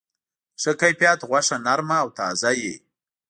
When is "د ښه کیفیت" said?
0.53-1.19